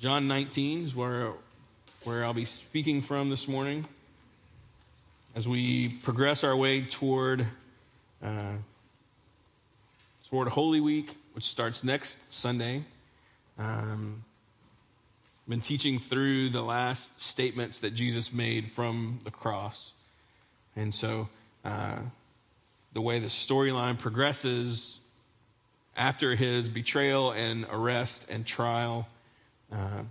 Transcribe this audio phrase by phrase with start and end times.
[0.00, 1.32] John 19 is where,
[2.04, 3.84] where I'll be speaking from this morning
[5.36, 7.46] as we progress our way toward,
[8.24, 8.52] uh,
[10.30, 12.82] toward Holy Week, which starts next Sunday.
[13.58, 14.24] Um,
[15.46, 19.92] been teaching through the last statements that Jesus made from the cross.
[20.76, 21.28] And so
[21.62, 21.98] uh,
[22.94, 24.98] the way the storyline progresses
[25.94, 29.06] after his betrayal and arrest and trial,
[29.72, 30.02] uh,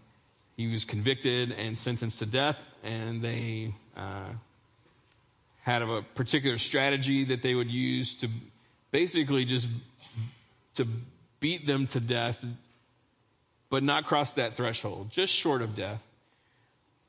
[0.57, 4.29] he was convicted and sentenced to death, and they uh,
[5.61, 8.29] had a particular strategy that they would use to
[8.91, 9.67] basically just
[10.75, 10.87] to
[11.39, 12.43] beat them to death
[13.69, 16.03] but not cross that threshold, just short of death.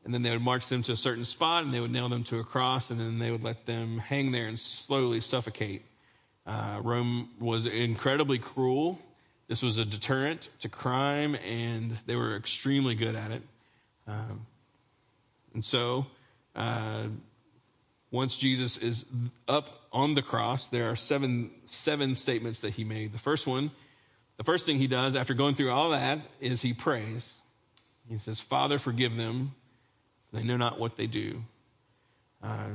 [0.05, 2.25] And then they would march them to a certain spot and they would nail them
[2.25, 5.83] to a cross and then they would let them hang there and slowly suffocate.
[6.47, 8.99] Uh, Rome was incredibly cruel.
[9.51, 13.43] This was a deterrent to crime and they were extremely good at it.
[14.07, 14.47] Um,
[15.55, 16.07] and so,
[16.55, 17.07] uh,
[18.13, 19.05] once Jesus is
[19.49, 23.13] up on the cross, there are seven, seven statements that he made.
[23.13, 23.73] The first one
[24.37, 27.35] the first thing he does after going through all that is he prays.
[28.09, 29.55] He says, Father, forgive them.
[30.33, 31.43] They know not what they do.
[32.43, 32.69] Uh,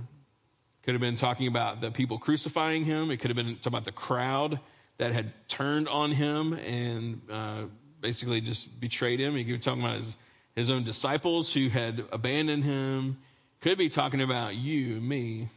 [0.84, 3.10] could have been talking about the people crucifying him.
[3.10, 4.60] It could have been talking about the crowd
[4.98, 7.64] that had turned on him and uh,
[8.02, 9.36] basically just betrayed him.
[9.36, 10.18] He could be talking about his,
[10.56, 13.18] his own disciples who had abandoned him.
[13.62, 15.50] Could be talking about you, me.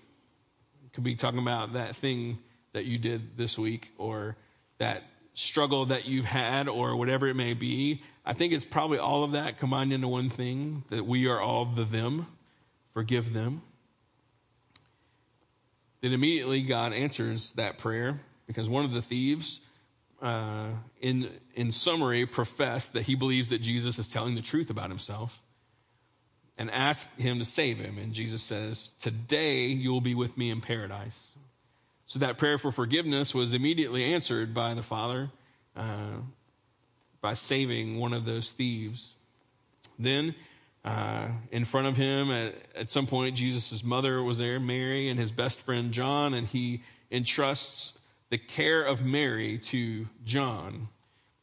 [0.93, 2.39] Could be talking about that thing
[2.73, 4.37] that you did this week or
[4.79, 8.03] that struggle that you've had or whatever it may be.
[8.27, 11.65] I think it's probably all of that combined into one thing that we are all
[11.65, 12.27] the them.
[12.93, 13.63] Forgive them.
[16.01, 19.61] Then immediately God answers that prayer because one of the thieves,
[20.21, 24.89] uh, in, in summary, professed that he believes that Jesus is telling the truth about
[24.89, 25.41] himself
[26.57, 27.99] and asked him to save him.
[27.99, 31.29] And Jesus says, Today you will be with me in paradise.
[32.07, 35.31] So that prayer for forgiveness was immediately answered by the Father
[35.77, 36.17] uh,
[37.21, 39.13] by saving one of those thieves.
[39.99, 40.35] Then,
[40.85, 45.21] uh, in front of him, at, at some point, Jesus' mother was there, Mary, and
[45.21, 47.98] his best friend John, and he entrusts
[48.31, 50.89] the care of Mary to John.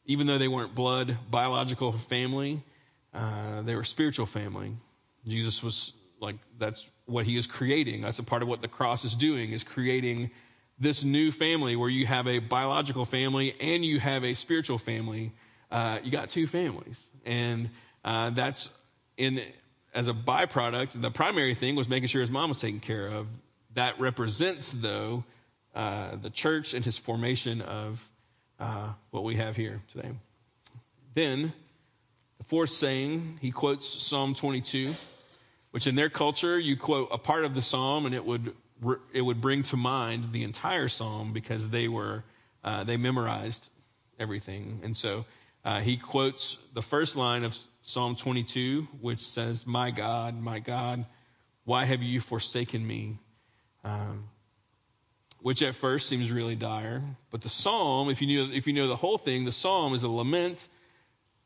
[0.04, 2.62] Even though they weren't blood, biological family,
[3.12, 4.76] uh, they were spiritual family.
[5.26, 8.02] Jesus was like, that's what he is creating.
[8.02, 10.30] That's a part of what the cross is doing, is creating
[10.78, 15.32] this new family where you have a biological family and you have a spiritual family.
[15.70, 17.08] Uh, you got two families.
[17.24, 17.70] And
[18.04, 18.68] uh, that's
[19.16, 19.40] in
[19.94, 21.00] as a byproduct.
[21.00, 23.26] The primary thing was making sure his mom was taken care of.
[23.74, 25.24] That represents, though,
[25.76, 28.02] uh, the church and his formation of
[28.58, 30.10] uh, what we have here today.
[31.14, 31.52] Then,
[32.38, 34.94] the fourth saying, he quotes Psalm 22,
[35.72, 38.54] which in their culture, you quote a part of the psalm and it would
[39.12, 42.24] it would bring to mind the entire psalm because they were
[42.64, 43.70] uh, they memorized
[44.18, 45.24] everything and so
[45.64, 51.06] uh, he quotes the first line of psalm 22 which says my god my god
[51.64, 53.18] why have you forsaken me
[53.82, 54.28] um,
[55.40, 58.88] which at first seems really dire but the psalm if you know if you know
[58.88, 60.68] the whole thing the psalm is a lament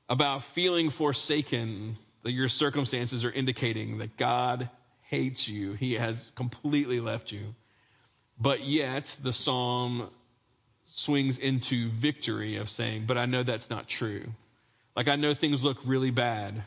[0.08, 4.70] about feeling forsaken that your circumstances are indicating that god
[5.10, 7.54] hates you, he has completely left you.
[8.38, 10.08] But yet, the psalm
[10.86, 14.24] swings into victory of saying, But I know that's not true.
[14.94, 16.62] Like, I know things look really bad,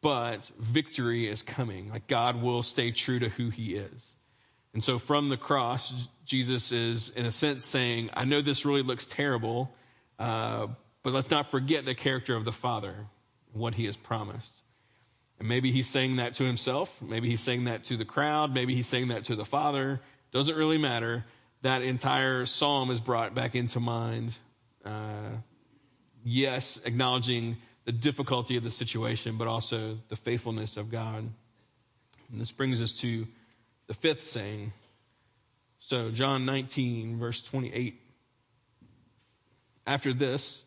[0.00, 1.90] but victory is coming.
[1.90, 4.14] Like, God will stay true to who he is.
[4.72, 8.82] And so, from the cross, Jesus is, in a sense, saying, I know this really
[8.82, 9.72] looks terrible,
[10.18, 10.66] uh,
[11.02, 13.06] but let's not forget the character of the Father,
[13.52, 14.62] what he has promised.
[15.38, 17.00] And maybe he's saying that to himself.
[17.00, 18.52] Maybe he's saying that to the crowd.
[18.52, 20.00] Maybe he's saying that to the Father.
[20.32, 21.24] Doesn't really matter.
[21.62, 24.36] That entire psalm is brought back into mind.
[24.84, 25.30] Uh,
[26.24, 31.28] yes, acknowledging the difficulty of the situation, but also the faithfulness of God.
[32.30, 33.26] And this brings us to
[33.86, 34.72] the fifth saying.
[35.86, 38.00] So, John 19, verse 28.
[39.86, 40.64] After this,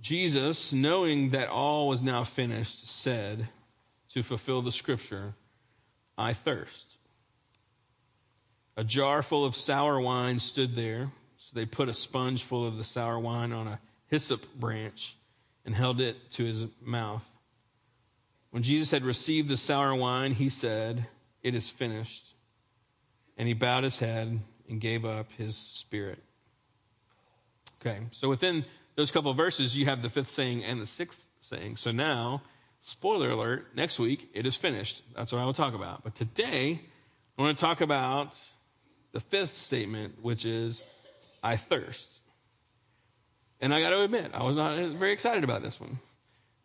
[0.00, 3.48] Jesus, knowing that all was now finished, said,
[4.14, 5.34] to fulfill the scripture,
[6.16, 6.96] I thirst.
[8.78, 11.10] A jar full of sour wine stood there.
[11.36, 15.18] So they put a sponge full of the sour wine on a hyssop branch
[15.66, 17.30] and held it to his mouth.
[18.52, 21.08] When Jesus had received the sour wine, he said,
[21.42, 22.33] It is finished.
[23.36, 26.22] And he bowed his head and gave up his spirit.
[27.80, 28.64] Okay, so within
[28.96, 31.76] those couple verses, you have the fifth saying and the sixth saying.
[31.76, 32.42] So now
[32.86, 35.02] Spoiler alert, next week it is finished.
[35.16, 36.04] That's what I will talk about.
[36.04, 36.82] But today,
[37.38, 38.38] I want to talk about
[39.12, 40.82] the fifth statement, which is,
[41.42, 42.20] I thirst.
[43.58, 45.98] And I got to admit, I was not very excited about this one.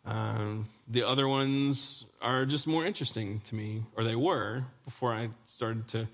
[0.04, 5.30] Um, the other ones are just more interesting to me, or they were before I
[5.46, 6.06] started to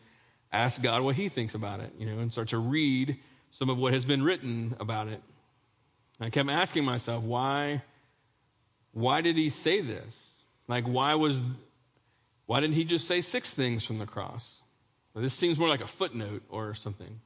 [0.52, 3.18] ask God what He thinks about it, you know, and start to read
[3.50, 5.22] some of what has been written about it.
[6.20, 7.82] I kept asking myself, why,
[8.92, 10.34] why did He say this?
[10.68, 11.40] Like, why was,
[12.46, 14.56] why didn't He just say six things from the cross?
[15.14, 17.20] Well, this seems more like a footnote or something.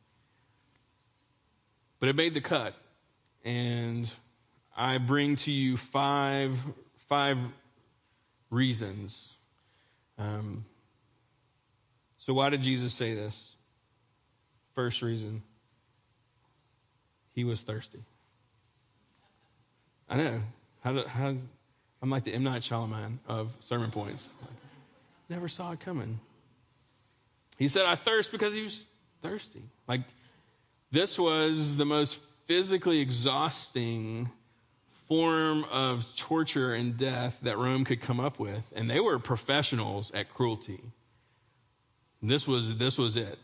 [1.99, 2.75] But it made the cut,
[3.45, 4.11] and
[4.77, 6.59] I bring to you five,
[7.09, 7.39] five
[8.49, 9.29] reasons.
[10.17, 10.65] Um,
[12.21, 13.57] so, why did Jesus say this?
[14.75, 15.43] First reason
[17.35, 18.01] he was thirsty.
[20.09, 20.43] I know.
[20.83, 21.35] How, how
[22.03, 22.45] I'm like the M.
[22.45, 24.29] Night Shyamalan of sermon points.
[25.29, 26.21] Never saw it coming.
[27.57, 28.87] He said, I thirst because he was
[29.23, 29.63] thirsty.
[29.87, 30.03] Like,
[30.91, 34.31] this was the most physically exhausting
[35.09, 40.11] form of torture and death that Rome could come up with, and they were professionals
[40.13, 40.81] at cruelty.
[42.23, 43.39] This was this was it.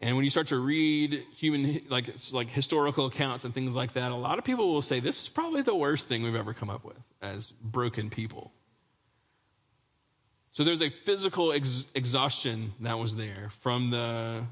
[0.00, 4.12] And when you start to read human like like historical accounts and things like that,
[4.12, 6.68] a lot of people will say this is probably the worst thing we've ever come
[6.68, 8.52] up with as broken people.
[10.52, 14.44] So there's a physical ex- exhaustion that was there from the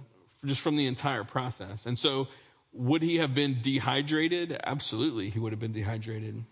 [0.45, 1.87] just from the entire process.
[1.87, 2.29] And so
[2.73, 4.59] would he have been dehydrated?
[4.65, 6.45] Absolutely, he would have been dehydrated.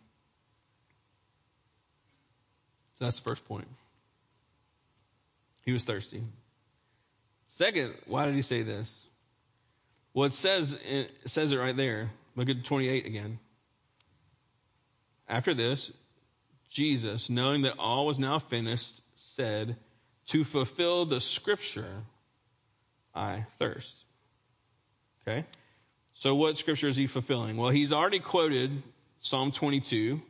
[2.98, 3.68] So that's the first point.
[5.64, 6.22] He was thirsty.
[7.48, 9.06] Second, why did he say this?
[10.14, 12.10] Well, it says it says it right there.
[12.36, 13.38] Look at 28 again.
[15.28, 15.92] After this,
[16.68, 19.76] Jesus, knowing that all was now finished, said,
[20.26, 22.04] To fulfill the scripture,
[23.14, 24.04] I thirst.
[25.22, 25.44] Okay?
[26.14, 27.56] So, what scripture is he fulfilling?
[27.56, 28.82] Well, he's already quoted
[29.20, 30.20] Psalm 22.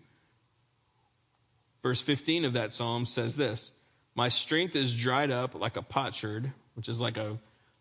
[1.82, 3.72] Verse 15 of that psalm says this
[4.14, 7.38] My strength is dried up like a potsherd, which is like a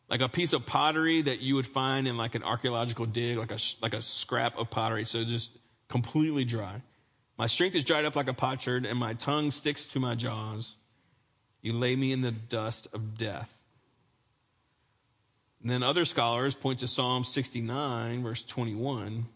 [0.09, 3.51] like a piece of pottery that you would find in like an archaeological dig, like
[3.51, 5.05] a like a scrap of pottery.
[5.05, 5.51] So just
[5.89, 6.81] completely dry.
[7.37, 10.75] My strength is dried up like a potsherd, and my tongue sticks to my jaws.
[11.61, 13.57] You lay me in the dust of death.
[15.61, 19.27] And then other scholars point to Psalm 69, verse 21.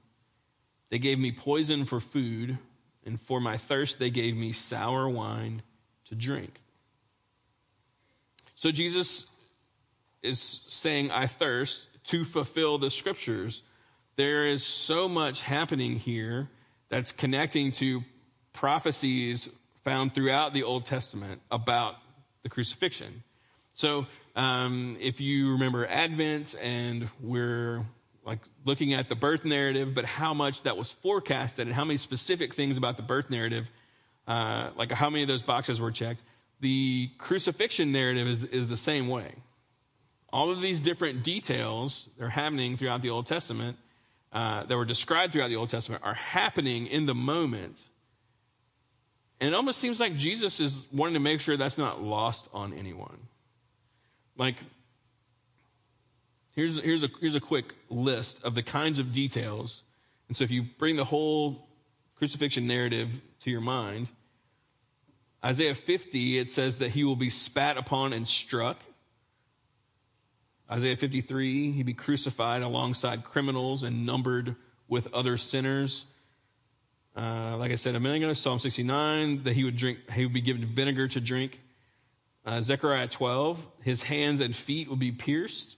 [0.90, 2.58] They gave me poison for food,
[3.06, 5.62] and for my thirst, they gave me sour wine
[6.06, 6.62] to drink.
[8.56, 9.26] So Jesus
[10.24, 13.62] is saying, I thirst to fulfill the scriptures.
[14.16, 16.50] There is so much happening here
[16.90, 18.04] that's connecting to
[18.54, 19.50] prophecies
[19.84, 21.96] found throughout the Old Testament about
[22.44, 23.24] the crucifixion.
[23.74, 27.86] So um, if you remember Advent, and we're
[28.26, 31.98] like looking at the birth narrative, but how much that was forecasted and how many
[31.98, 33.70] specific things about the birth narrative,
[34.28, 36.22] uh, like how many of those boxes were checked.
[36.62, 39.34] The crucifixion narrative is, is the same way.
[40.32, 43.78] All of these different details that are happening throughout the Old Testament,
[44.34, 47.84] uh, that were described throughout the Old Testament, are happening in the moment.
[49.40, 52.74] And it almost seems like Jesus is wanting to make sure that's not lost on
[52.74, 53.18] anyone.
[54.38, 54.56] Like,
[56.52, 59.84] here's, here's, a, here's a quick list of the kinds of details.
[60.28, 61.68] And so if you bring the whole
[62.18, 63.10] crucifixion narrative
[63.42, 64.08] to your mind,
[65.46, 68.78] Isaiah 50, it says that he will be spat upon and struck.
[70.72, 74.56] Isaiah 53, he'd be crucified alongside criminals and numbered
[74.88, 76.06] with other sinners.
[77.16, 80.34] Uh, like I said a minute ago, Psalm 69, that he would drink, he would
[80.34, 81.62] be given vinegar to drink.
[82.44, 85.78] Uh, Zechariah 12, his hands and feet would be pierced.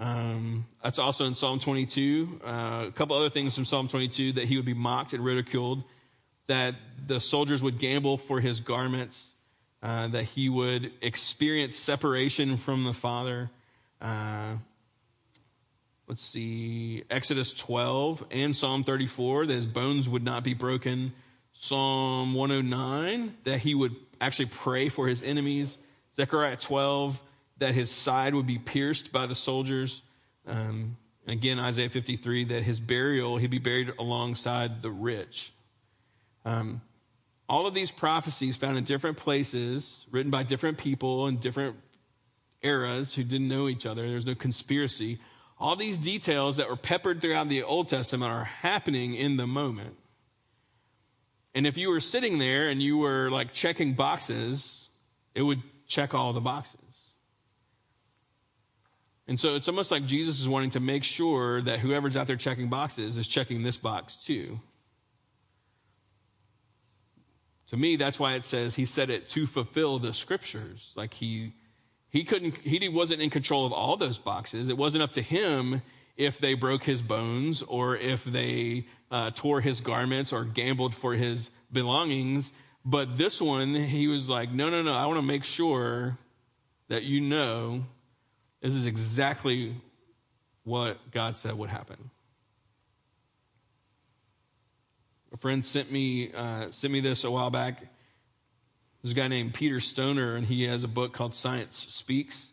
[0.00, 2.40] Um, that's also in Psalm 22.
[2.44, 2.48] Uh,
[2.88, 5.84] a couple other things from Psalm 22 that he would be mocked and ridiculed,
[6.50, 6.74] that
[7.06, 9.28] the soldiers would gamble for his garments,
[9.84, 13.48] uh, that he would experience separation from the Father.
[14.02, 14.54] Uh,
[16.08, 21.12] let's see, Exodus 12 and Psalm 34, that his bones would not be broken.
[21.52, 25.78] Psalm 109, that he would actually pray for his enemies.
[26.16, 27.22] Zechariah 12,
[27.58, 30.02] that his side would be pierced by the soldiers.
[30.48, 30.96] Um,
[31.28, 35.52] and again, Isaiah 53, that his burial, he'd be buried alongside the rich.
[36.44, 36.80] Um,
[37.48, 41.76] all of these prophecies found in different places, written by different people in different
[42.62, 44.08] eras who didn't know each other.
[44.08, 45.18] There's no conspiracy.
[45.58, 49.96] All these details that were peppered throughout the Old Testament are happening in the moment.
[51.54, 54.88] And if you were sitting there and you were like checking boxes,
[55.34, 56.76] it would check all the boxes.
[59.26, 62.36] And so it's almost like Jesus is wanting to make sure that whoever's out there
[62.36, 64.60] checking boxes is checking this box too.
[67.70, 70.92] To me, that's why it says he said it to fulfill the scriptures.
[70.96, 71.54] Like he
[72.08, 74.68] he couldn't he wasn't in control of all those boxes.
[74.68, 75.82] It wasn't up to him
[76.16, 81.14] if they broke his bones or if they uh, tore his garments or gambled for
[81.14, 82.52] his belongings.
[82.84, 86.18] But this one, he was like, no, no, no, I want to make sure
[86.88, 87.84] that you know
[88.60, 89.76] this is exactly
[90.64, 92.10] what God said would happen.
[95.32, 97.80] A friend sent me uh, sent me this a while back.
[99.02, 102.48] There's a guy named Peter Stoner, and he has a book called Science Speaks.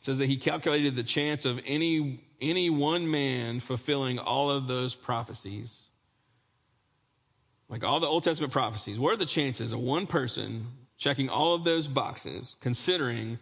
[0.00, 4.66] It says that he calculated the chance of any any one man fulfilling all of
[4.66, 5.80] those prophecies.
[7.68, 11.54] Like all the Old Testament prophecies, what are the chances of one person checking all
[11.54, 13.38] of those boxes, considering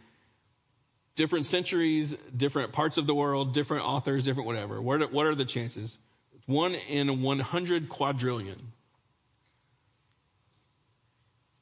[1.16, 4.80] different centuries, different parts of the world, different authors, different whatever.
[4.80, 5.98] What are, what are the chances?
[6.46, 8.72] One in 100 quadrillion.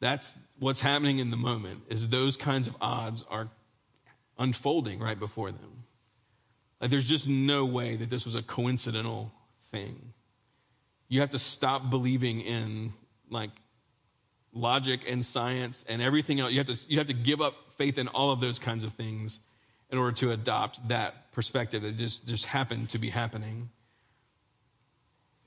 [0.01, 3.49] That's what's happening in the moment is those kinds of odds are
[4.39, 5.85] unfolding right before them.
[6.81, 9.33] Like there's just no way that this was a coincidental
[9.71, 10.13] thing.
[11.09, 12.93] You have to stop believing in
[13.31, 13.51] like
[14.53, 16.53] logic and science and everything else.
[16.53, 18.93] You have to you have to give up faith in all of those kinds of
[18.93, 19.41] things
[19.91, 23.69] in order to adopt that perspective that just, just happened to be happening.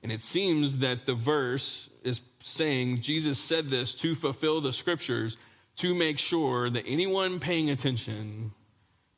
[0.08, 5.36] And it seems that the verse is saying Jesus said this to fulfill the scriptures
[5.76, 8.52] to make sure that anyone paying attention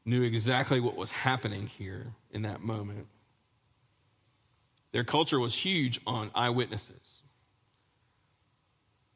[0.04, 3.06] knew exactly what was happening here in that moment.
[4.90, 7.22] Their culture was huge on eyewitnesses.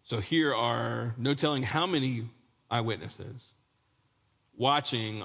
[0.04, 2.28] So here are no telling how many
[2.71, 3.52] eyewitnesses
[4.57, 5.25] watching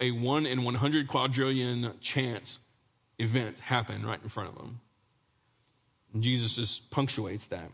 [0.00, 2.58] a 1 in 100 quadrillion chance
[3.18, 4.80] event happen right in front of them.
[6.18, 7.70] And Jesus just punctuates that.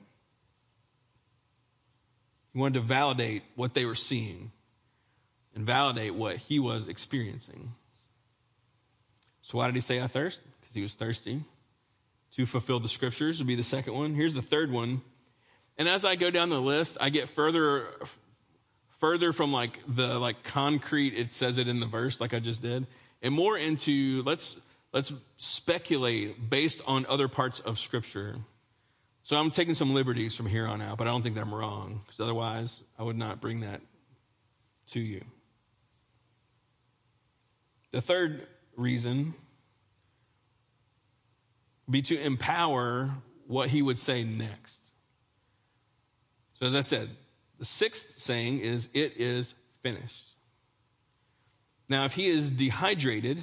[2.52, 4.52] He wanted to validate what they were seeing
[5.54, 7.72] and validate what he was experiencing.
[9.40, 10.42] So, why did he say, I thirst?
[10.60, 11.42] Because he was thirsty.
[12.32, 14.14] To fulfill the scriptures would be the second one.
[14.14, 15.00] Here's the third one.
[15.78, 17.86] And as I go down the list, I get further
[19.00, 22.62] further from like the like concrete it says it in the verse like I just
[22.62, 22.86] did
[23.22, 24.58] and more into let's
[24.94, 28.36] let's speculate based on other parts of scripture.
[29.24, 31.54] So I'm taking some liberties from here on out, but I don't think that I'm
[31.54, 33.80] wrong because otherwise I would not bring that
[34.92, 35.22] to you.
[37.90, 38.46] The third
[38.76, 39.34] reason
[41.90, 43.10] be to empower
[43.46, 44.80] what he would say next.
[46.54, 47.10] So, as I said,
[47.58, 50.28] the sixth saying is, It is finished.
[51.88, 53.42] Now, if he is dehydrated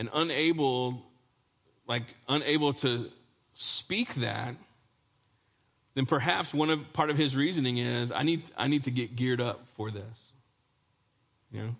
[0.00, 1.02] and unable,
[1.86, 3.10] like, unable to
[3.52, 4.54] speak that,
[5.94, 9.14] then perhaps one of part of his reasoning is I need I need to get
[9.14, 10.32] geared up for this.
[11.52, 11.76] You know?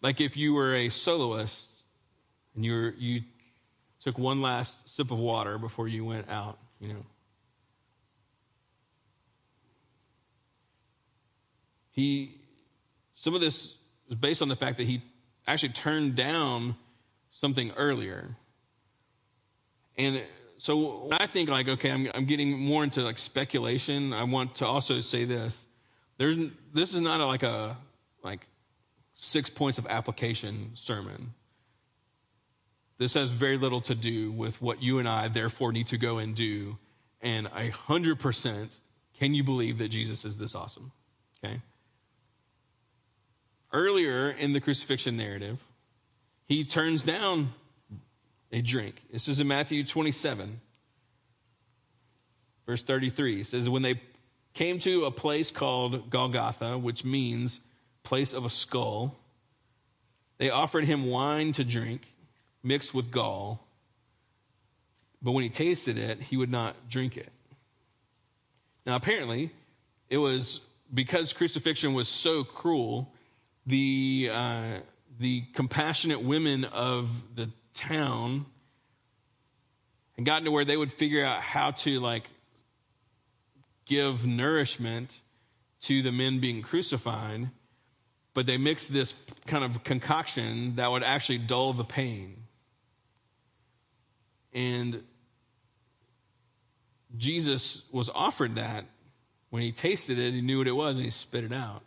[0.00, 1.72] Like if you were a soloist
[2.54, 3.22] and you were, you
[4.00, 7.04] took one last sip of water before you went out, you know.
[11.90, 12.36] He,
[13.16, 13.74] some of this
[14.08, 15.02] is based on the fact that he
[15.48, 16.76] actually turned down
[17.30, 18.36] something earlier.
[19.96, 20.22] And
[20.58, 24.56] so when I think like, okay, I'm, I'm getting more into like speculation, I want
[24.56, 25.64] to also say this.
[26.18, 26.36] There's,
[26.72, 27.76] this is not a, like a,
[28.22, 28.46] like
[29.14, 31.34] six points of application sermon.
[32.98, 36.18] This has very little to do with what you and I therefore need to go
[36.18, 36.76] and do.
[37.20, 38.78] And a hundred percent,
[39.18, 40.92] can you believe that Jesus is this awesome?
[41.44, 41.60] Okay.
[43.72, 45.62] Earlier in the crucifixion narrative,
[46.46, 47.52] he turns down
[48.50, 49.02] a drink.
[49.12, 50.60] This is in Matthew 27,
[52.66, 53.42] verse 33.
[53.42, 54.00] It says, When they
[54.54, 57.60] came to a place called Golgotha, which means
[58.02, 59.14] place of a skull,
[60.38, 62.14] they offered him wine to drink
[62.62, 63.66] mixed with gall.
[65.20, 67.30] But when he tasted it, he would not drink it.
[68.86, 69.50] Now, apparently,
[70.08, 70.60] it was
[70.92, 73.08] because crucifixion was so crual
[73.68, 74.80] the, uh,
[75.18, 78.46] the compassionate women of the town
[80.16, 82.28] and gotten to where they would figure out how to like
[83.86, 85.20] give nourishment
[85.82, 87.48] to the men being crucified
[88.34, 89.14] but they mixed this
[89.46, 92.36] kind of concoction that would actually dull the pain
[94.52, 95.02] and
[97.16, 98.84] Jesus was offered that,
[99.50, 101.82] when he tasted it, he knew what it was and he spit it out.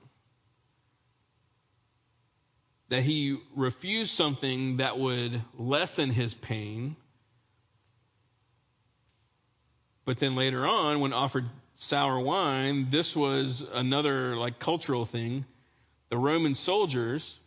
[2.92, 6.98] That he refused something that would lessen his pain.
[10.04, 11.46] But then later on, when offered
[11.76, 15.46] sour wine, this was another like cultural thing.
[16.10, 17.40] The Roman soldiers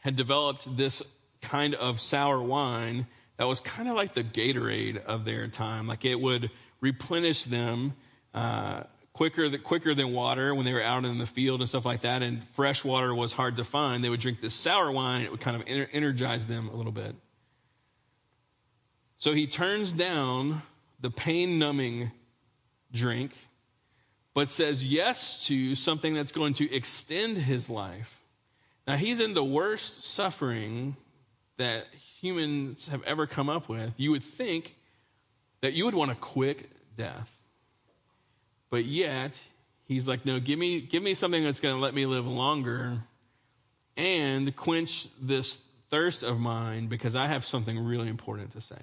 [0.00, 1.02] had developed this
[1.42, 3.06] kind of sour wine
[3.36, 5.86] that was kind of like the Gatorade of their time.
[5.86, 7.92] Like it would replenish them
[8.32, 8.84] uh,
[9.16, 12.22] quicker, quicker than water when they were out in the field and stuff like that.
[12.22, 14.04] And fresh water was hard to find.
[14.04, 15.22] They would drink this sour wine.
[15.22, 17.14] It would kind of energize them a little bit.
[19.16, 20.60] So he turns down
[21.00, 22.12] the pain numbing
[22.92, 23.32] drink,
[24.34, 28.20] but says yes to something that's going to extend his life.
[28.86, 30.94] Now, he's in the worst suffering
[31.56, 31.86] that
[32.20, 33.94] humans have ever come up with.
[33.96, 34.76] You would think
[35.62, 36.68] that you would want a quick
[36.98, 37.32] death.
[38.70, 39.40] But yet,
[39.86, 42.98] he's like, no, give me, give me something that's going to let me live longer
[43.96, 48.82] and quench this thirst of mine because I have something really important to say.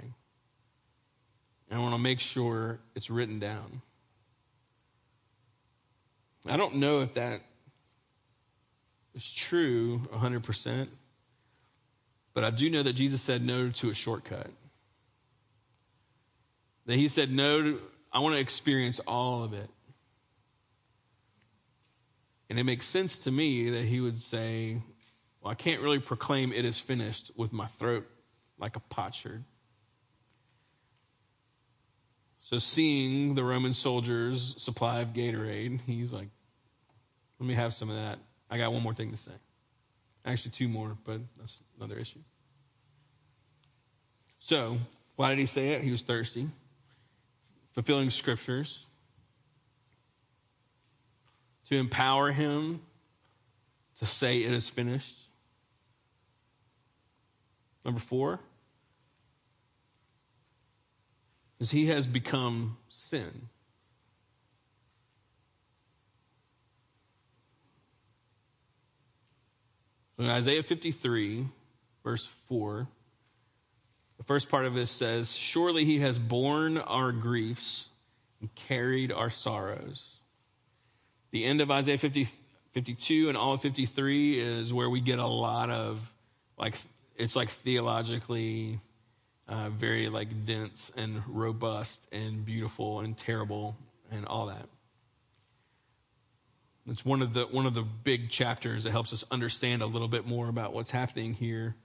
[1.69, 3.81] And I want to make sure it's written down.
[6.45, 7.41] I don't know if that
[9.15, 10.87] is true 100%,
[12.33, 14.49] but I do know that Jesus said no to a shortcut.
[16.85, 17.81] That he said, No, to,
[18.13, 19.69] I want to experience all of it.
[22.49, 24.81] And it makes sense to me that he would say,
[25.41, 28.07] Well, I can't really proclaim it is finished with my throat
[28.59, 29.43] like a potsherd.
[32.41, 36.27] So, seeing the Roman soldiers' supply of Gatorade, he's like,
[37.39, 38.19] Let me have some of that.
[38.51, 39.31] I got one more thing to say.
[40.23, 42.19] Actually, two more, but that's another issue.
[44.37, 44.77] So,
[45.15, 45.81] why did he say it?
[45.81, 46.49] He was thirsty
[47.73, 48.85] fulfilling scriptures,
[51.69, 52.81] to empower him
[53.99, 55.27] to say it is finished.
[57.85, 58.39] Number four
[61.59, 63.49] is he has become sin.
[70.23, 71.47] in Isaiah 53,
[72.03, 72.87] verse 4,
[74.23, 77.89] the first part of this says, Surely he has borne our griefs
[78.39, 80.15] and carried our sorrows.
[81.31, 82.29] The end of Isaiah 50,
[82.71, 86.09] 52 and all of 53 is where we get a lot of,
[86.57, 86.75] like,
[87.17, 88.79] it's like theologically
[89.49, 93.75] uh, very like dense and robust and beautiful and terrible
[94.09, 94.69] and all that.
[96.87, 100.07] It's one of the one of the big chapters that helps us understand a little
[100.07, 101.75] bit more about what's happening here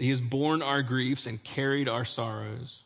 [0.00, 2.84] he has borne our griefs and carried our sorrows.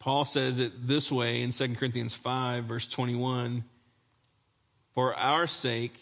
[0.00, 3.64] Paul says it this way in 2 Corinthians 5, verse 21
[4.94, 5.94] For our sake,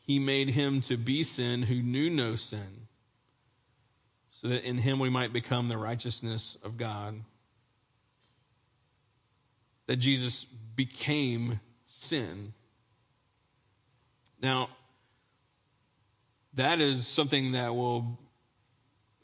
[0.00, 2.86] he made him to be sin who knew no sin,
[4.30, 7.20] so that in him we might become the righteousness of God.
[9.88, 12.52] That Jesus became sin.
[14.40, 14.68] Now,
[16.54, 18.18] that is something that will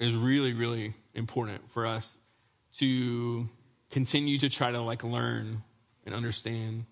[0.03, 2.19] is really, really important for us
[2.79, 3.49] to
[3.93, 5.63] continue to try to like learn
[6.05, 6.87] and understand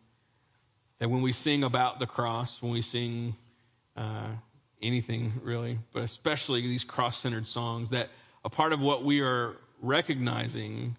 [1.00, 3.34] that when we sing about the cross, when we sing
[3.96, 4.28] uh,
[4.80, 8.10] anything really, but especially these cross centered songs, that
[8.44, 10.94] a part of what we are recognizing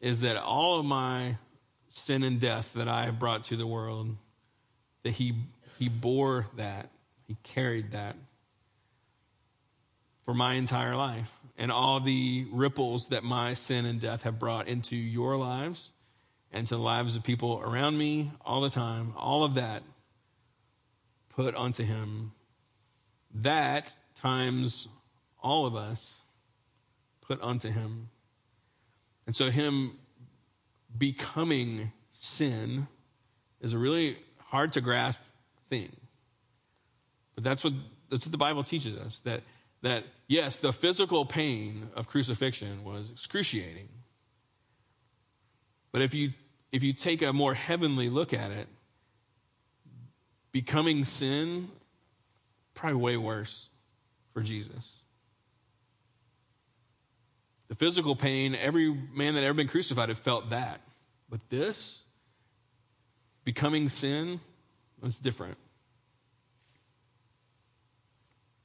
[0.00, 1.36] is that all of my
[1.88, 4.16] sin and death that I have brought to the world,
[5.02, 5.34] that He,
[5.78, 6.88] he bore that,
[7.26, 8.16] He carried that
[10.24, 14.68] for my entire life and all the ripples that my sin and death have brought
[14.68, 15.92] into your lives
[16.52, 19.82] and to the lives of people around me all the time, all of that
[21.30, 22.32] put onto him.
[23.34, 24.88] That times
[25.42, 26.16] all of us
[27.20, 28.08] put onto him.
[29.26, 29.92] And so, him
[30.96, 32.88] becoming sin
[33.60, 35.20] is a really hard to grasp
[35.68, 35.94] thing.
[37.34, 37.72] But that's what,
[38.10, 39.42] that's what the Bible teaches us that
[39.82, 43.88] that, yes, the physical pain of crucifixion was excruciating.
[45.92, 46.32] But if you,
[46.72, 48.68] if you take a more heavenly look at it,
[50.52, 51.68] becoming sin,
[52.74, 53.68] probably way worse
[54.34, 54.92] for Jesus.
[57.68, 60.80] The physical pain, every man that ever been crucified had felt that.
[61.28, 62.02] But this,
[63.44, 64.40] becoming sin,
[65.00, 65.56] that's different.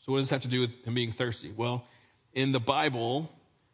[0.06, 1.52] So, what does this have to do with him being thirsty?
[1.52, 1.84] Well,
[2.32, 3.32] in the Bible,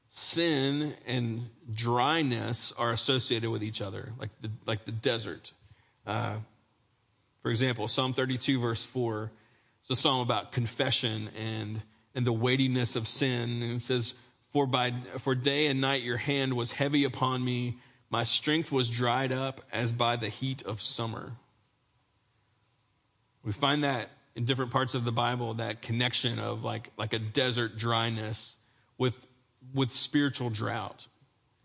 [0.07, 5.51] sin and dryness are associated with each other, like the, like the desert.
[6.07, 6.37] Uh,
[7.41, 9.29] for example, Psalm 32, verse 4,
[9.81, 11.81] it's a psalm about confession and,
[12.15, 13.61] and the weightiness of sin.
[13.61, 14.13] And it says,
[14.53, 17.77] for, by, for day and night your hand was heavy upon me,
[18.09, 21.33] my strength was dried up as by the heat of summer.
[23.43, 27.19] We find that in different parts of the Bible, that connection of like, like a
[27.19, 28.55] desert dryness
[28.97, 29.15] with,
[29.73, 31.07] with spiritual drought.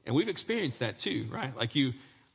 [0.04, 1.56] And we've experienced that too, right?
[1.56, 1.92] Like you,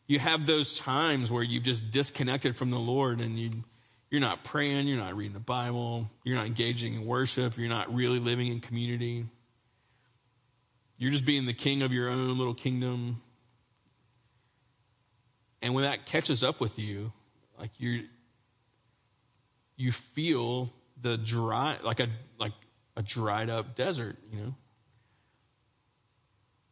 [0.08, 3.64] you have those times where you've just disconnected from the Lord and you,
[4.10, 7.94] you're not praying, you're not reading the Bible, you're not engaging in worship, you're not
[7.94, 9.26] really living in community.
[10.98, 13.22] You're just being the king of your own little kingdom.
[15.62, 17.12] And when that catches up with you,
[17.58, 18.04] like you
[19.76, 22.08] you feel the dry like a
[22.40, 22.54] like
[22.96, 24.56] a dried up desert, you know.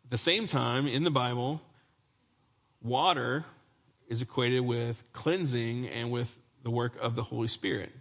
[0.06, 1.62] At the same time, in the Bible,
[2.82, 3.46] water
[4.08, 7.92] is equated with cleansing and with the work of the Holy Spirit.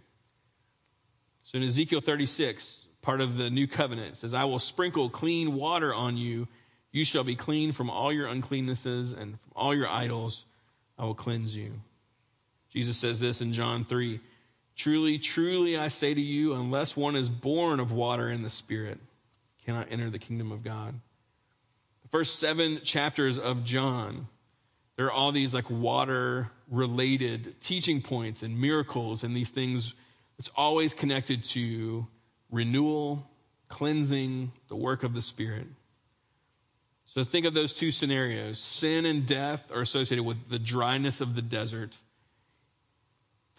[1.43, 5.93] So in Ezekiel 36, part of the new covenant, says, I will sprinkle clean water
[5.93, 6.47] on you.
[6.91, 10.45] You shall be clean from all your uncleannesses and from all your idols.
[10.97, 11.73] I will cleanse you.
[12.73, 14.19] Jesus says this in John 3
[14.79, 18.97] Truly, truly, I say to you, unless one is born of water and the Spirit,
[19.65, 20.97] cannot enter the kingdom of God.
[22.03, 24.29] The first seven chapters of John,
[24.95, 29.95] there are all these like water related teaching points and miracles and these things.
[30.37, 32.07] It's always connected to
[32.49, 33.29] renewal,
[33.67, 35.67] cleansing, the work of the Spirit.
[37.03, 38.59] So think of those two scenarios.
[38.59, 41.97] Sin and death are associated with the dryness of the desert.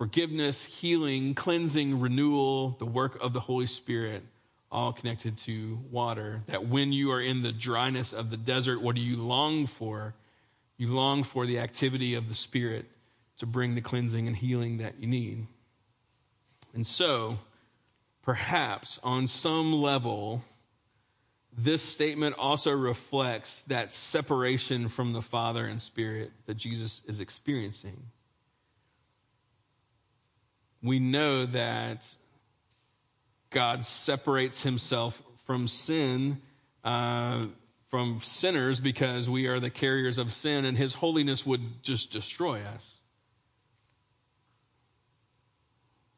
[0.00, 4.22] Forgiveness, healing, cleansing, renewal, the work of the Holy Spirit,
[4.72, 6.40] all connected to water.
[6.46, 10.14] That when you are in the dryness of the desert, what do you long for?
[10.78, 12.86] You long for the activity of the Spirit
[13.40, 15.46] to bring the cleansing and healing that you need.
[16.72, 17.38] And so,
[18.22, 20.42] perhaps on some level,
[21.54, 28.00] this statement also reflects that separation from the Father and Spirit that Jesus is experiencing.
[30.82, 32.06] We know that
[33.50, 36.40] God separates himself from sin,
[36.84, 37.46] uh,
[37.90, 42.62] from sinners, because we are the carriers of sin, and his holiness would just destroy
[42.62, 42.96] us.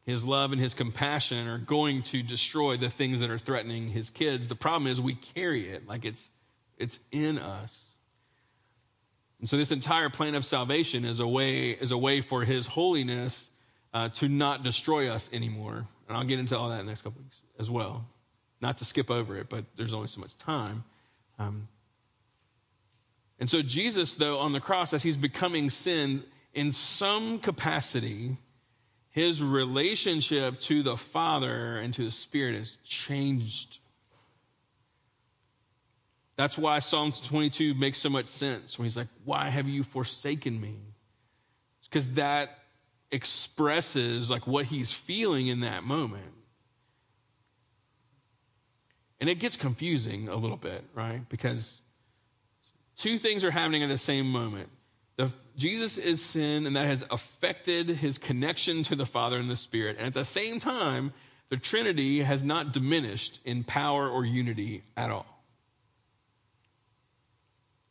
[0.05, 4.11] His love and his compassion are going to destroy the things that are threatening his
[4.11, 4.49] kids.
[4.49, 6.29] The problem is we carry it like it's
[6.77, 7.81] it's in us.
[9.39, 12.67] And so this entire plan of salvation is a way is a way for his
[12.67, 13.49] holiness
[13.95, 15.87] uh, to not destroy us anymore.
[16.09, 18.07] And I'll get into all that in the next couple weeks as well.
[18.61, 20.85] Not to skip over it, but there's only so much time.
[21.39, 21.69] Um,
[23.39, 26.23] and so Jesus, though, on the cross, as he's becoming sin
[26.55, 28.37] in some capacity,
[29.11, 33.79] his relationship to the Father and to the Spirit has changed.
[36.37, 40.61] That's why Psalms 22 makes so much sense when he's like, Why have you forsaken
[40.61, 40.77] me?
[41.85, 42.62] Because that
[43.13, 46.33] expresses like what he's feeling in that moment.
[49.21, 51.29] And it gets confusing a little bit, right?
[51.29, 51.81] Because
[52.97, 54.69] two things are happening at the same moment.
[55.17, 59.57] The, Jesus is sin, and that has affected his connection to the Father and the
[59.57, 59.99] Spirit.
[59.99, 61.13] And at the same time,
[61.51, 65.27] the Trinity has not diminished in power or unity at all.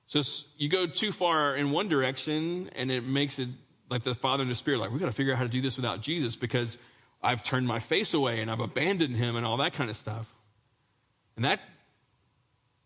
[0.07, 0.23] So
[0.57, 3.47] you go too far in one direction, and it makes it
[3.91, 5.61] like the Father and the Spirit, like, we got to figure out how to do
[5.61, 6.79] this without Jesus because
[7.21, 10.27] I've turned my face away and I've abandoned him and all that kind of stuff.
[11.35, 11.59] And that,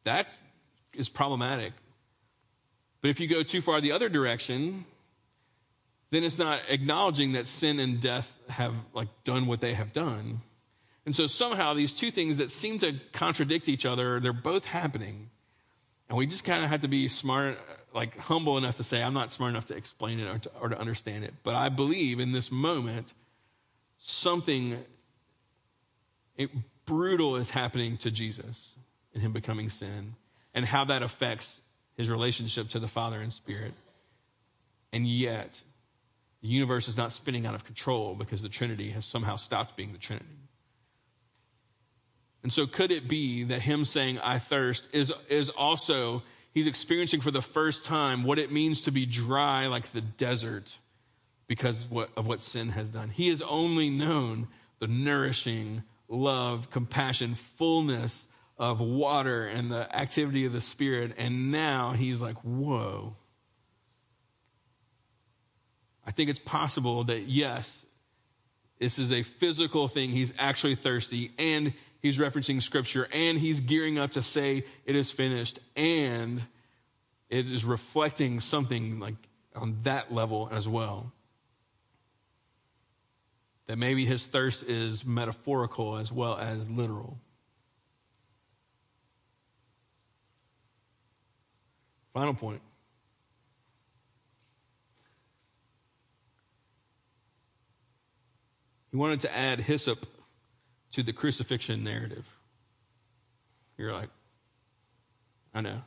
[0.03, 0.35] that
[0.93, 1.71] is problematic
[3.05, 4.83] but if you go too far the other direction,
[6.09, 10.41] then it's not acknowledging that sin and death have like done what they have done.
[11.05, 15.29] And so somehow these two things that seem to contradict each other, they're both happening.
[16.09, 17.59] And we just kind of have to be smart,
[17.95, 20.69] like humble enough to say, I'm not smart enough to explain it or to, or
[20.69, 21.33] to understand it.
[21.43, 23.13] But I believe in this moment,
[23.97, 24.77] something
[26.37, 26.49] it,
[26.85, 28.73] brutal is happening to Jesus
[29.13, 30.15] and him becoming sin
[30.53, 31.61] and how that affects
[31.97, 33.73] his relationship to the Father and Spirit.
[34.91, 35.61] And yet,
[36.41, 39.93] the universe is not spinning out of control because the Trinity has somehow stopped being
[39.93, 40.27] the Trinity.
[42.43, 46.21] And so, could it be that him saying, I thirst, is, is also,
[46.55, 50.79] he's experiencing for the first time what it means to be dry like the desert
[51.47, 51.85] because
[52.17, 53.09] of what sin has done?
[53.09, 54.47] He has only known
[54.79, 58.25] the nourishing love, compassion, fullness
[58.57, 61.13] of water and the activity of the Spirit.
[61.17, 63.15] And now he's like, whoa.
[66.07, 67.85] I think it's possible that, yes,
[68.79, 70.11] this is a physical thing.
[70.11, 75.11] He's actually thirsty and he's referencing scripture and he's gearing up to say it is
[75.11, 76.43] finished and
[77.29, 79.15] it is reflecting something like
[79.55, 81.11] on that level as well.
[83.67, 87.17] That maybe his thirst is metaphorical as well as literal.
[92.13, 92.61] Final point.
[98.91, 100.05] He wanted to add hyssop
[100.95, 102.25] to the crucifixion narrative.
[103.77, 104.09] You're like,
[105.53, 105.81] I know.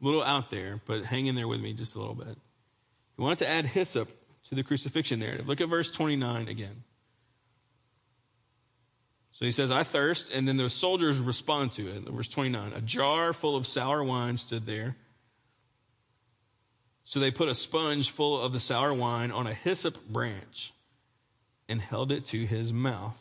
[0.00, 2.36] A little out there, but hang in there with me just a little bit.
[3.16, 4.08] He wanted to add hyssop
[4.48, 5.46] to the crucifixion narrative.
[5.46, 6.82] Look at verse 29 again.
[9.32, 12.08] So he says, I thirst, and then the soldiers respond to it.
[12.08, 14.96] Verse 29 A jar full of sour wine stood there.
[17.04, 20.72] So they put a sponge full of the sour wine on a hyssop branch
[21.68, 23.18] and held it to his mouth.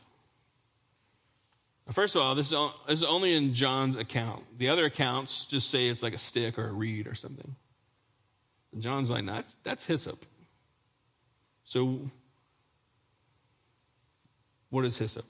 [1.91, 2.53] First of all, this
[2.87, 4.43] is only in John's account.
[4.57, 7.55] The other accounts just say it's like a stick or a reed or something.
[8.71, 10.25] And John's like, no, that's, that's hyssop.
[11.65, 12.09] So,
[14.69, 15.25] what is hyssop?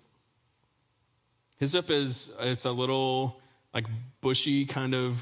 [1.60, 3.40] Hyssop is it's a little
[3.74, 3.86] like
[4.22, 5.18] bushy kind of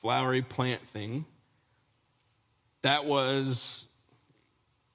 [0.00, 1.24] flowery plant thing
[2.82, 3.84] that was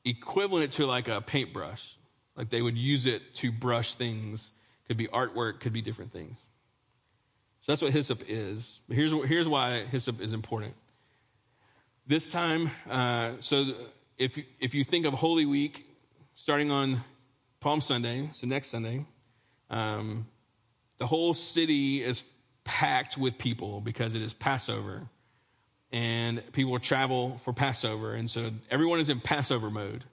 [0.05, 1.95] equivalent to like a paintbrush.
[2.37, 4.51] Like they would use it to brush things.
[4.91, 6.37] Could be artwork, could be different things.
[7.61, 8.81] So that's what hyssop is.
[8.89, 10.73] But here's, here's why hyssop is important.
[12.05, 13.71] This time, uh, so
[14.17, 15.87] if, if you think of Holy Week,
[16.35, 17.05] starting on
[17.61, 19.05] Palm Sunday, so next Sunday,
[19.69, 20.27] um,
[20.97, 22.25] the whole city is
[22.65, 25.07] packed with people because it is Passover.
[25.93, 28.13] And people travel for Passover.
[28.13, 30.03] And so everyone is in Passover mode.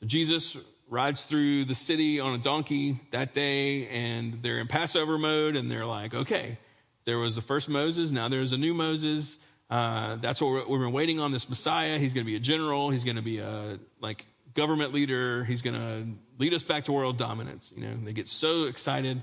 [0.00, 0.54] So Jesus
[0.88, 5.70] rides through the city on a donkey that day, and they're in Passover mode, and
[5.70, 6.58] they're like, okay,
[7.04, 9.36] there was the first Moses, now there's a new Moses.
[9.68, 11.98] Uh, that's what we've been waiting on this Messiah.
[11.98, 12.90] He's going to be a general.
[12.90, 15.44] He's going to be a like government leader.
[15.44, 16.06] He's going to
[16.38, 17.72] lead us back to world dominance.
[17.76, 19.22] You know, they get so excited.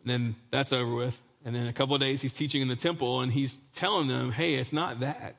[0.00, 1.22] And then that's over with.
[1.44, 4.32] And then a couple of days he's teaching in the temple and he's telling them,
[4.32, 5.36] hey, it's not that.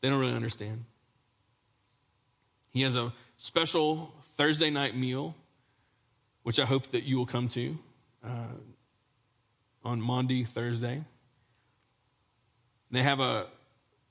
[0.00, 0.84] They don't really understand.
[2.76, 5.34] He has a special Thursday night meal,
[6.42, 7.78] which I hope that you will come to
[8.22, 8.52] uh,
[9.82, 11.02] on Maundy Thursday.
[12.90, 13.46] They have a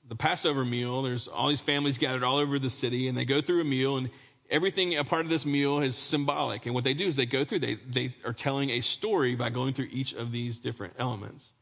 [0.08, 1.02] the Passover meal.
[1.02, 3.98] There's all these families gathered all over the city, and they go through a meal,
[3.98, 4.10] and
[4.50, 6.66] everything a part of this meal is symbolic.
[6.66, 9.48] And what they do is they go through, they, they are telling a story by
[9.50, 11.52] going through each of these different elements.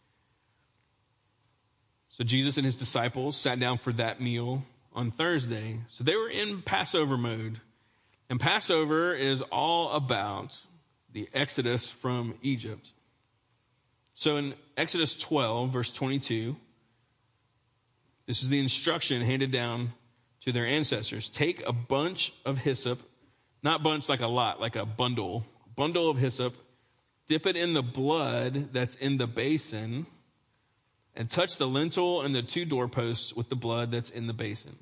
[2.08, 4.62] So Jesus and his disciples sat down for that meal
[4.94, 5.80] on Thursday.
[5.88, 7.60] So they were in Passover mode.
[8.30, 10.56] And Passover is all about
[11.12, 12.92] the exodus from Egypt.
[14.14, 16.56] So in Exodus 12, verse 22,
[18.26, 19.92] this is the instruction handed down
[20.42, 21.28] to their ancestors.
[21.28, 23.00] Take a bunch of hyssop,
[23.62, 25.44] not bunch like a lot, like a bundle,
[25.76, 26.54] bundle of hyssop,
[27.26, 30.06] dip it in the blood that's in the basin,
[31.16, 34.76] and touch the lintel and the two doorposts with the blood that's in the basin.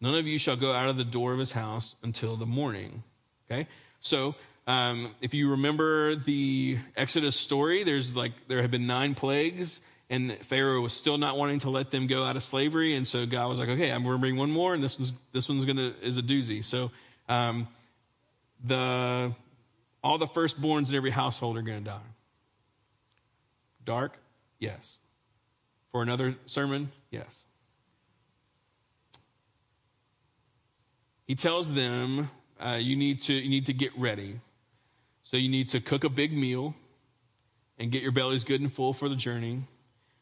[0.00, 3.02] None of you shall go out of the door of his house until the morning.
[3.50, 3.66] Okay?
[4.00, 4.34] So,
[4.66, 10.36] um, if you remember the Exodus story, there's like, there have been nine plagues and
[10.42, 13.46] Pharaoh was still not wanting to let them go out of slavery, and so God
[13.46, 15.76] was like, "Okay, I'm going to bring one more, and this one's this one's going
[15.76, 16.90] to is a doozy." So,
[17.28, 17.68] um,
[18.64, 19.32] the
[20.02, 22.00] all the firstborns in every household are going to die.
[23.84, 24.18] Dark,
[24.60, 24.98] yes.
[25.90, 27.44] For another sermon, yes.
[31.26, 34.40] He tells them, uh, "You need to you need to get ready.
[35.22, 36.74] So you need to cook a big meal."
[37.78, 39.62] And get your bellies good and full for the journey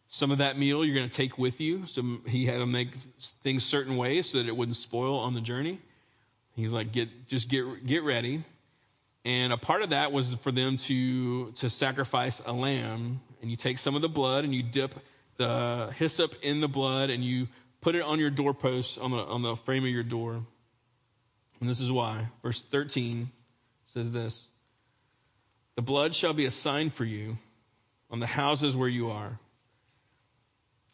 [0.09, 1.87] some of that meal you're going to take with you.
[1.87, 2.95] So he had to make
[3.43, 5.81] things certain ways so that it wouldn't spoil on the journey.
[6.57, 8.43] He's like, get just get get ready.
[9.25, 13.21] And a part of that was for them to to sacrifice a lamb.
[13.43, 14.95] And you take some of the blood and you dip
[15.37, 17.49] the hyssop in the blood and you
[17.81, 20.43] put it on your doorpost on the on the frame of your door.
[21.61, 22.29] And this is why.
[22.43, 23.31] Verse 13
[23.85, 24.49] says this.
[25.75, 27.39] The blood shall be a sign for you
[28.11, 29.39] on the houses where you are.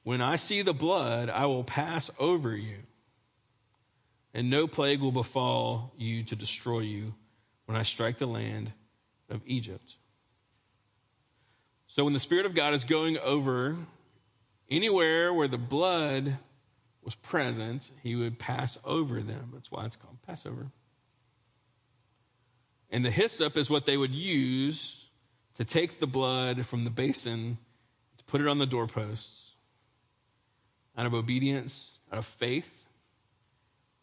[0.02, 2.76] When I see the blood, I will pass over you,
[4.34, 7.14] and no plague will befall you to destroy you
[7.66, 8.72] when I strike the land
[9.29, 9.96] of Egypt.
[11.87, 13.77] So when the Spirit of God is going over
[14.70, 16.38] anywhere where the blood
[17.03, 19.50] was present, he would pass over them.
[19.53, 20.70] That's why it's called Passover.
[22.90, 25.07] And the hyssop is what they would use
[25.57, 27.59] to take the blood from the basin
[28.18, 29.53] to put it on the doorposts
[30.96, 32.87] out of obedience, out of faith,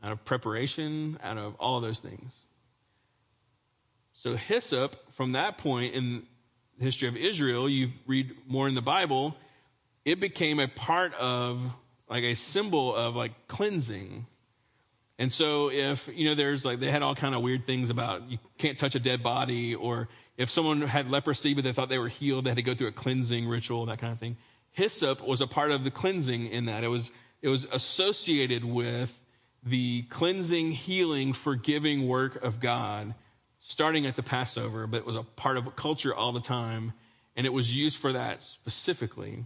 [0.04, 2.40] out of preparation, out of all those things.
[4.22, 6.22] So, hyssop, from that point in
[6.78, 9.36] the history of Israel, you read more in the Bible,
[10.06, 11.60] it became a part of,
[12.08, 14.28] like, a symbol of, like, cleansing.
[15.18, 18.30] And so, if, you know, there's like, they had all kind of weird things about
[18.30, 20.08] you can't touch a dead body, or
[20.38, 22.90] if someone had leprosy but they thought they were healed, they had to go through
[22.90, 24.38] a cleansing ritual, that kind of thing.
[24.74, 26.84] Hyssop was a part of the cleansing in that.
[26.84, 27.10] It was,
[27.42, 29.20] it was associated with
[29.64, 33.16] the cleansing, healing, forgiving work of God
[33.62, 36.94] starting at the Passover, but it was a part of culture all the time,
[37.36, 39.46] and it was used for that specifically.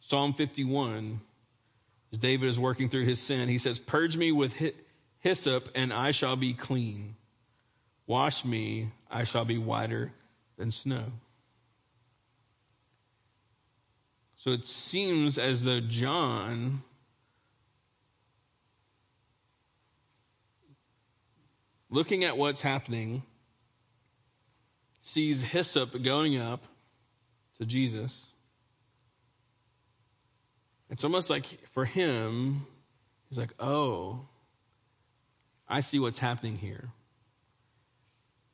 [0.00, 1.20] Psalm 51,
[2.12, 4.54] as David is working through his sin, he says, Purge me with
[5.20, 7.16] hyssop, and I shall be clean.
[8.06, 10.12] Wash me, I shall be whiter
[10.56, 11.04] than snow.
[14.36, 16.84] So it seems as though John
[21.96, 23.22] looking at what's happening,
[25.00, 26.62] sees hyssop going up
[27.56, 28.26] to Jesus.
[30.90, 32.66] It's almost like for him,
[33.30, 34.26] he's like, oh,
[35.66, 36.90] I see what's happening here.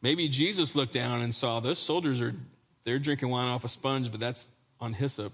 [0.02, 2.36] Maybe Jesus looked down and saw those soldiers are
[2.84, 4.48] they're drinking wine off a sponge, but that's
[4.80, 5.32] on hyssop.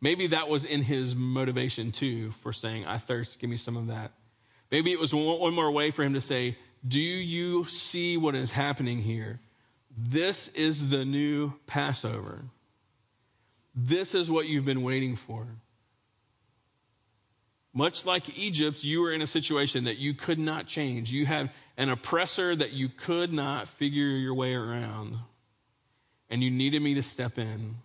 [0.00, 3.86] Maybe that was in his motivation too for saying, I thirst, give me some of
[3.86, 4.10] that.
[4.72, 8.50] Maybe it was one more way for him to say, do you see what is
[8.50, 9.40] happening here?
[9.96, 12.42] This is the new Passover.
[13.74, 15.46] This is what you've been waiting for.
[17.72, 21.12] Much like Egypt, you were in a situation that you could not change.
[21.12, 25.16] You had an oppressor that you could not figure your way around,
[26.30, 27.76] and you needed me to step in.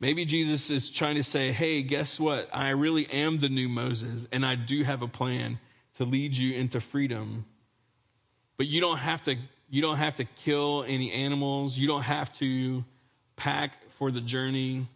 [0.00, 2.48] Maybe Jesus is trying to say, hey, guess what?
[2.52, 5.58] I really am the new Moses, and I do have a plan
[5.94, 7.44] to lead you into freedom.
[8.56, 9.36] But you don't have to
[9.70, 11.76] you don't have to kill any animals.
[11.76, 12.84] You don't have to
[13.36, 14.86] pack for the journey.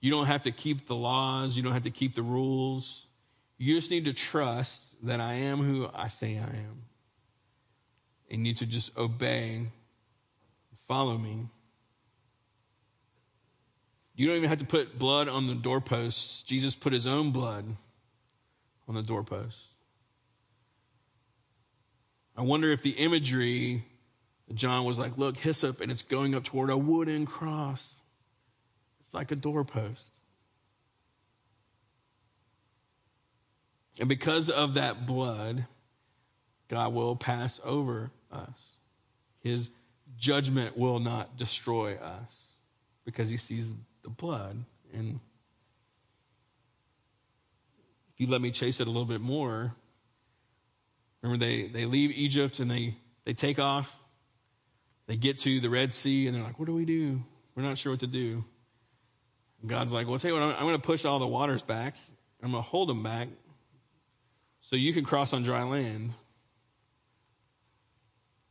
[0.00, 1.56] You don't have to keep the laws.
[1.56, 3.06] You don't have to keep the rules.
[3.58, 6.82] You just need to trust that I am who I say I am.
[8.30, 9.66] And you need to just obey,
[10.88, 11.48] follow me.
[14.16, 16.42] You don't even have to put blood on the doorposts.
[16.42, 17.64] Jesus put his own blood
[18.88, 19.73] on the doorposts.
[22.36, 23.84] I wonder if the imagery,
[24.52, 27.94] John was like, look, hyssop, and it's going up toward a wooden cross.
[29.00, 30.18] It's like a doorpost.
[34.00, 35.66] And because of that blood,
[36.68, 38.76] God will pass over us.
[39.40, 39.70] His
[40.18, 42.46] judgment will not destroy us
[43.04, 43.68] because he sees
[44.02, 44.64] the blood.
[44.92, 45.20] And
[48.14, 49.74] if you let me chase it a little bit more,
[51.24, 53.96] Remember, they, they leave Egypt and they, they take off.
[55.06, 57.24] They get to the Red Sea and they're like, what do we do?
[57.54, 58.44] We're not sure what to do.
[59.62, 61.62] And God's like, well, tell you what, I'm, I'm going to push all the waters
[61.62, 61.94] back.
[62.42, 63.28] I'm going to hold them back
[64.60, 66.12] so you can cross on dry land.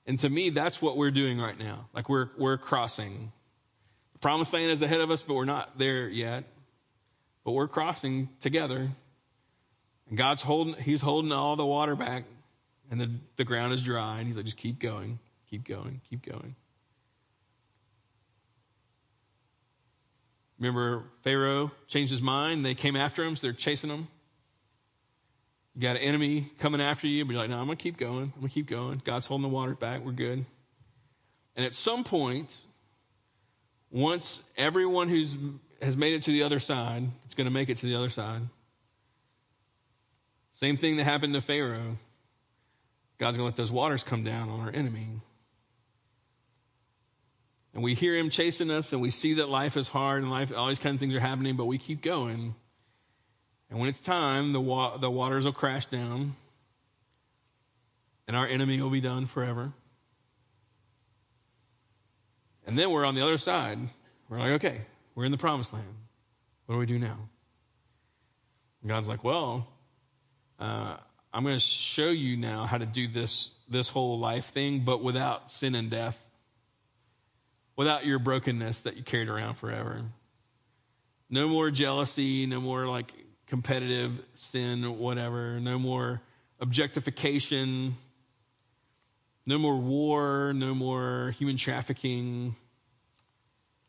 [0.07, 1.89] And to me, that's what we're doing right now.
[1.93, 3.31] Like we're, we're crossing.
[4.13, 6.45] The promised land is ahead of us, but we're not there yet.
[7.43, 8.89] But we're crossing together.
[10.09, 12.23] And God's holding, He's holding all the water back
[12.91, 15.19] and the, the ground is dry, and he's like, just keep going,
[15.49, 16.55] keep going, keep going.
[20.59, 22.65] Remember, Pharaoh changed his mind.
[22.65, 24.07] They came after him, so they're chasing him.
[25.75, 27.97] You got an enemy coming after you, but you're like, no, I'm going to keep
[27.97, 28.31] going.
[28.35, 29.01] I'm going to keep going.
[29.03, 30.05] God's holding the water back.
[30.05, 30.45] We're good.
[31.55, 32.55] And at some point,
[33.91, 35.35] once everyone who's
[35.81, 38.09] has made it to the other side, it's going to make it to the other
[38.09, 38.41] side.
[40.53, 41.97] Same thing that happened to Pharaoh.
[43.23, 45.07] God's going to let those waters come down on our enemy.
[47.73, 50.51] And we hear him chasing us, and we see that life is hard and life,
[50.53, 52.53] all these kind of things are happening, but we keep going.
[53.69, 56.35] And when it's time, the, wa- the waters will crash down,
[58.27, 59.71] and our enemy will be done forever.
[62.67, 63.79] And then we're on the other side.
[64.27, 64.81] We're like, okay,
[65.15, 65.95] we're in the promised land.
[66.65, 67.29] What do we do now?
[68.81, 69.65] And God's like, well,
[70.59, 70.97] uh,
[71.33, 75.03] I'm going to show you now how to do this, this whole life thing, but
[75.03, 76.23] without sin and death,
[77.75, 80.03] without your brokenness that you carried around forever.
[81.31, 83.11] No more jealousy, no more like
[83.47, 86.21] competitive sin, whatever, no more
[86.59, 87.97] objectification,
[89.47, 92.55] no more war, no more human trafficking,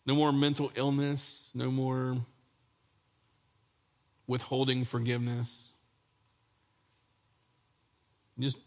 [0.07, 2.17] no more mental illness, no more
[4.27, 5.74] withholding forgiveness.
[8.39, 8.59] Just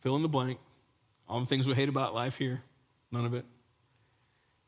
[0.00, 0.58] fill in the blank.
[1.28, 2.62] All the things we hate about life here,
[3.10, 3.44] none of it.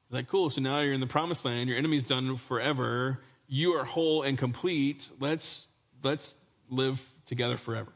[0.07, 3.73] It's like, cool, so now you're in the promised land, your enemy's done forever, you
[3.73, 5.11] are whole and complete.
[5.21, 5.69] Let's
[6.03, 6.37] let's
[6.71, 7.93] live together forever.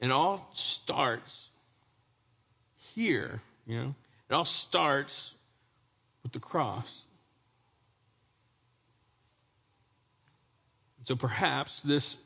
[0.00, 1.48] And it all starts
[2.94, 3.94] here, you know.
[4.28, 5.32] It all starts
[6.22, 7.04] with the cross.
[11.04, 12.18] So perhaps this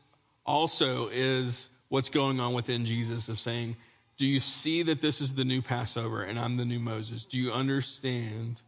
[0.51, 3.77] also is what's going on within Jesus of saying,
[4.17, 7.25] Do you see that this is the new Passover and I'm the new Moses?
[7.25, 8.61] Do you understand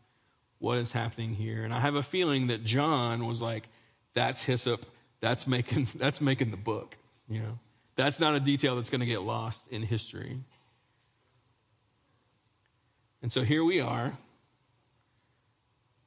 [0.58, 1.64] what is happening here?
[1.64, 3.68] And I have a feeling that John was like,
[4.14, 4.86] That's hyssop.
[5.20, 6.96] That's making, that's making the book,
[7.28, 7.58] you know.
[7.94, 10.38] That's not a detail that's going to get lost in history.
[13.22, 14.16] And so here we are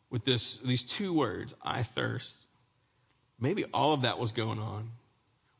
[0.09, 2.33] with this, these two words, I thirst.
[3.39, 4.89] Maybe all of that was going on.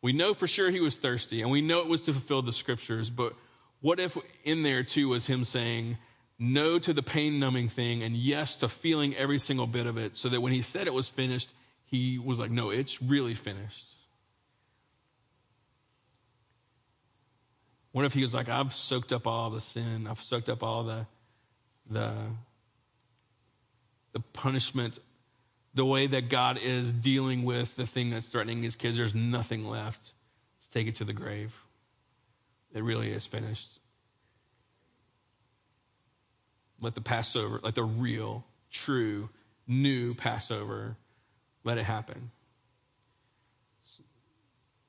[0.06, 2.54] We know for sure he was thirsty, and we know it was to fulfill the
[2.54, 3.34] scriptures, but
[3.82, 5.98] what if in there too was him saying
[6.38, 10.16] no to the pain numbing thing and yes to feeling every single bit of it,
[10.16, 11.52] so that when he said it was finished,
[11.86, 13.96] he was like, no, it's really finished.
[17.92, 20.84] What if he was like, I've soaked up all the sin, I've soaked up all
[20.84, 21.08] the
[21.90, 22.14] the
[24.14, 25.00] the punishment,
[25.76, 28.98] the way that God is dealing with the thing that's threatening his kids.
[28.98, 30.14] There's nothing left.
[30.58, 31.54] Let's take it to the grave.
[32.74, 33.70] It really is finished.
[36.82, 39.30] Let the Passover, let the real, true,
[39.68, 40.96] new Passover,
[41.64, 42.32] let it happen.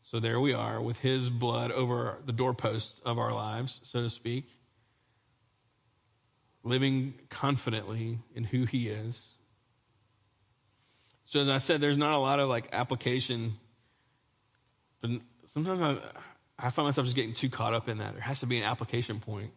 [0.04, 4.10] So there we are with his blood over the doorpost of our lives, so to
[4.10, 4.48] speak,
[6.62, 9.35] living confidently in who he is.
[11.26, 13.54] So as I said, there's not a lot of like application,
[15.00, 15.10] but
[15.46, 15.98] sometimes I,
[16.58, 18.14] I find myself just getting too caught up in that.
[18.14, 19.50] There has to be an application point.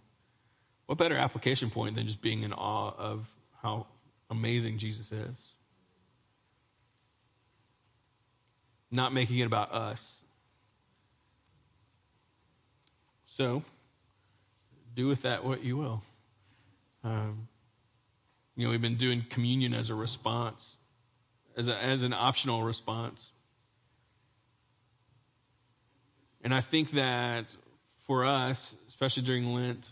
[0.87, 3.27] What better application point than just being in awe of
[3.61, 3.85] how
[4.29, 5.35] amazing Jesus is?
[8.91, 10.19] Not making it about us,
[13.39, 13.63] So,
[14.97, 16.03] do with that what you will.
[17.05, 17.47] Um,
[18.57, 20.75] you know, we've been doing communion as a response,
[21.59, 23.31] as, a, as an optional response.
[26.41, 27.45] And I think that
[28.07, 29.91] for us, especially during Lent,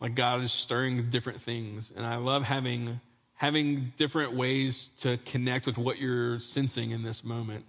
[0.00, 1.92] like God is stirring different things.
[1.96, 3.00] And I love having
[3.34, 7.64] having different ways to connect with what you're sensing in this moment.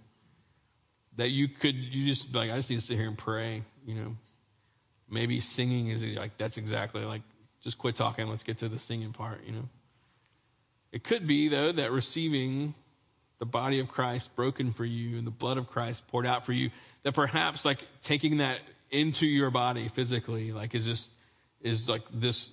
[1.16, 3.94] That you could you just like, I just need to sit here and pray, you
[3.94, 4.16] know.
[5.10, 7.22] Maybe singing is like, that's exactly like,
[7.62, 9.68] just quit talking, let's get to the singing part, you know.
[10.92, 12.74] It could be, though, that receiving
[13.38, 16.52] the body of Christ broken for you and the blood of Christ poured out for
[16.52, 16.70] you,
[17.02, 18.60] that perhaps like taking that
[18.90, 21.10] into your body physically, like is just,
[21.60, 22.52] is like this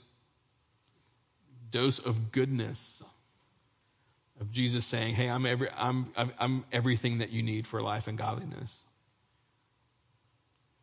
[1.72, 3.02] dose of goodness
[4.40, 8.18] of Jesus saying, Hey, I'm, every, I'm, I'm everything that you need for life and
[8.18, 8.82] godliness.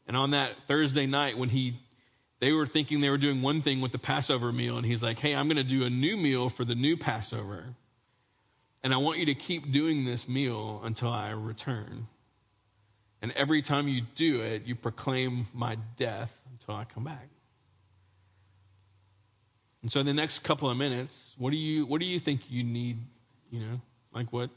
[0.06, 1.78] And on that Thursday night, when he,
[2.42, 5.20] they were thinking they were doing one thing with the Passover meal, and he's like,
[5.20, 7.66] hey, I'm going to do a new meal for the new Passover.
[8.82, 12.08] And I want you to keep doing this meal until I return.
[13.22, 17.28] And every time you do it, you proclaim my death until I come back.
[19.82, 22.50] And so in the next couple of minutes, what do you what do you think
[22.50, 22.98] you need,
[23.52, 23.80] you know?
[24.12, 24.50] Like what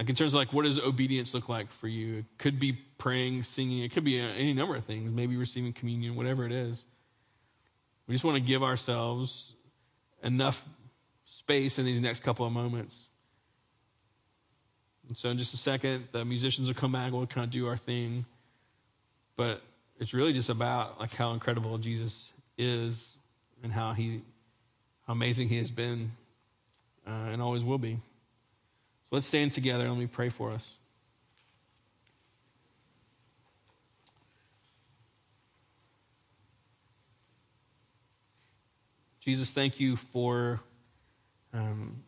[0.00, 2.20] like in terms of like what does obedience look like for you?
[2.20, 6.16] It could be praying, singing, it could be any number of things, maybe receiving communion,
[6.16, 6.86] whatever it is.
[8.06, 9.52] We just want to give ourselves
[10.22, 10.64] enough
[11.26, 13.08] space in these next couple of moments.
[15.06, 17.66] And so in just a second, the musicians will come back, we'll kind of do
[17.66, 18.24] our thing.
[19.36, 19.60] But
[19.98, 23.18] it's really just about like how incredible Jesus is
[23.62, 24.22] and how he
[25.06, 26.12] how amazing he has been
[27.06, 28.00] uh, and always will be.
[29.10, 30.72] So let's stand together and let me pray for us.
[39.20, 40.60] Jesus, thank you for
[41.52, 42.02] um,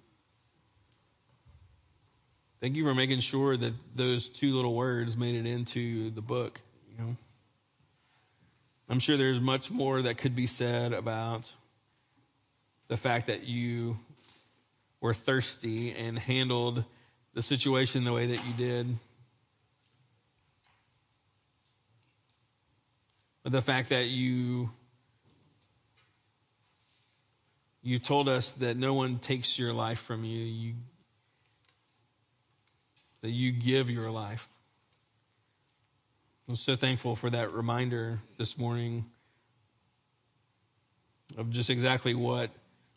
[2.62, 6.60] Thank you for making sure that those two little words made it into the book.
[6.92, 7.16] You know,
[8.88, 11.52] I'm sure there's much more that could be said about
[12.86, 13.98] the fact that you
[15.02, 16.84] were thirsty and handled
[17.34, 18.96] the situation the way that you did.
[23.42, 24.70] But the fact that you
[27.82, 30.74] you told us that no one takes your life from you, you
[33.22, 34.48] that you give your life.
[36.48, 39.04] I'm so thankful for that reminder this morning
[41.36, 42.50] of just exactly what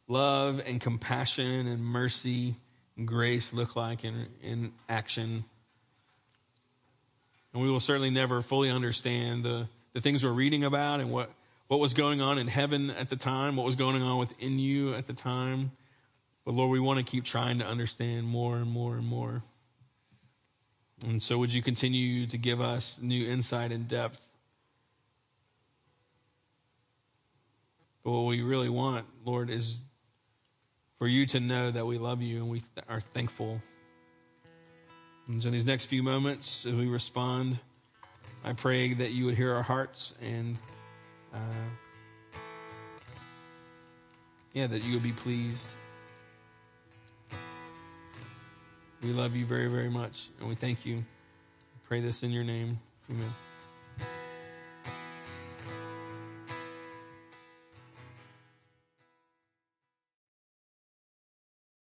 [0.07, 2.55] love and compassion and mercy
[2.97, 5.45] and grace look like in, in action.
[7.53, 11.31] And we will certainly never fully understand the, the things we're reading about and what,
[11.67, 14.93] what was going on in heaven at the time, what was going on within you
[14.93, 15.71] at the time.
[16.45, 19.41] But Lord, we want to keep trying to understand more and more and more.
[21.03, 24.25] And so, would you continue to give us new insight and depth?
[28.03, 29.77] But what we really want, Lord, is
[31.05, 33.61] for you to know that we love you and we th- are thankful.
[35.27, 37.59] And so, in these next few moments, as we respond,
[38.43, 40.57] I pray that you would hear our hearts and,
[41.31, 41.37] uh,
[44.53, 45.67] yeah, that you would be pleased.
[49.03, 51.05] We love you very, very much, and we thank you.
[51.87, 52.79] Pray this in your name.
[53.11, 53.31] Amen.